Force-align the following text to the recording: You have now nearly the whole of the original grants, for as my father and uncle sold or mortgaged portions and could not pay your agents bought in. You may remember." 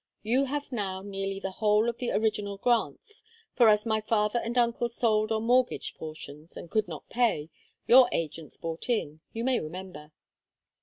You 0.23 0.45
have 0.45 0.71
now 0.71 1.03
nearly 1.03 1.39
the 1.39 1.51
whole 1.51 1.87
of 1.87 1.99
the 1.99 2.09
original 2.09 2.57
grants, 2.57 3.23
for 3.55 3.69
as 3.69 3.85
my 3.85 4.01
father 4.01 4.39
and 4.39 4.57
uncle 4.57 4.89
sold 4.89 5.31
or 5.31 5.39
mortgaged 5.39 5.95
portions 5.95 6.57
and 6.57 6.71
could 6.71 6.87
not 6.87 7.07
pay 7.07 7.51
your 7.85 8.09
agents 8.11 8.57
bought 8.57 8.89
in. 8.89 9.19
You 9.31 9.43
may 9.43 9.59
remember." 9.59 10.11